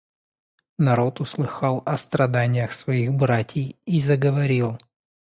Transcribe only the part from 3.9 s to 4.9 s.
заговорил.